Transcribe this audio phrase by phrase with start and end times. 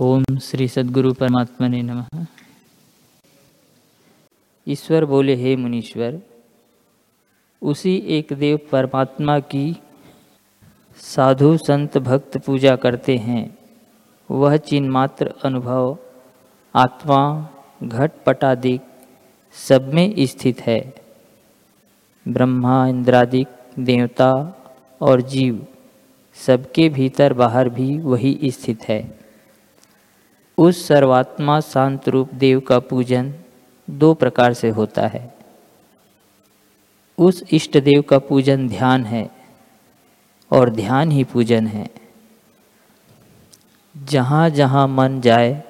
[0.00, 2.26] ओम श्री सदगुरु परमात्मा ने नमः।
[4.68, 6.20] ईश्वर बोले, हे मुनीश्वर,
[7.62, 9.80] उसी एक देव परमात्मा की
[10.96, 13.58] साधु संत भक्त पूजा करते हैं।
[14.30, 15.98] वह चिन्ह मात्र अनुभव,
[16.74, 17.48] आत्मा,
[17.82, 18.80] घट पटादिक
[19.68, 20.94] सब में स्थित है।
[22.28, 23.48] ब्रह्मा, इंद्रादिक,
[23.78, 24.32] देवता
[25.00, 25.66] और जीव
[26.34, 29.23] सबके भीतर बाहर भी वही स्थित है।
[30.58, 33.34] उस सर्वात्मा शांत रूप देव का पूजन
[33.90, 35.34] दो प्रकार से होता है।
[37.18, 39.30] उस इष्ट देव का पूजन ध्यान है
[40.52, 41.90] और ध्यान ही पूजन है।
[43.96, 45.64] जहाँ जहाँ मन जाए,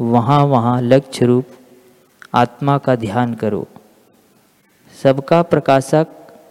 [0.00, 1.44] वहाँ वहाँ लक्ष्य रूप
[2.34, 3.66] आत्मा का ध्यान करो।
[5.02, 6.06] सबका प्रकाशक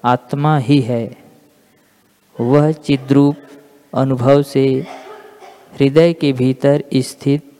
[0.06, 1.18] आत्मा ही है।
[2.40, 3.36] वह चिद्रूप
[3.94, 4.88] अनुभव से
[5.74, 7.55] हृदय के भीतर स्थित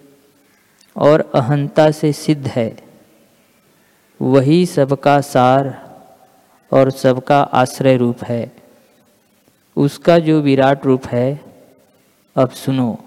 [0.98, 2.78] और अहंता से सिद्ध है।
[4.22, 5.86] वही सबका सार
[6.74, 8.56] और सबका आश्रय रूप है।
[9.78, 11.42] उसका जो विराट रूप है,
[12.36, 13.00] अब सुनो।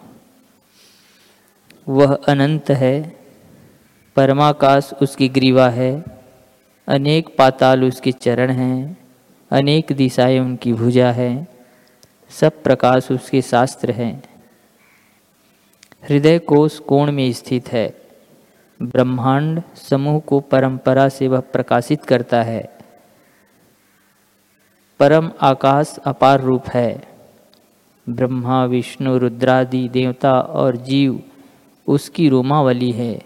[1.89, 3.17] वह अनंत है,
[4.17, 6.05] परमाकाश उसकी ग्रीवा है,
[6.89, 8.99] अनेक पाताल उसके चरण हैं,
[9.51, 11.49] अनेक दिशाएँ उनकी भुजा है,
[12.31, 14.28] सब प्रकाश उसके शास्त्र हैं।
[16.03, 18.03] हृदय कोष कोण में स्थित है।
[18.83, 22.79] ब्रह्मांड समूह को परंपरा से वह प्रकाशित करता है।
[25.01, 27.03] परम आकाश अपार रूप है।
[28.09, 31.23] ब्रह्मा, विष्णु, रुद्रादि, देवता और जीव
[31.87, 33.23] उसकी रोमावली है।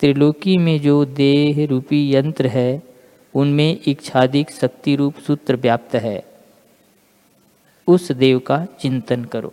[0.00, 2.82] त्रिलोकी में जो देह रूपी यंत्र है,
[3.34, 6.24] उनमें इच्छादिक शक्ति रूप सूत्र व्याप्त है।
[7.86, 9.52] उस देव का चिंतन करो।